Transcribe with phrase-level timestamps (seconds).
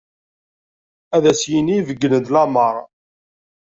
[1.15, 2.75] Ad as-yini beggen-d lameṛ.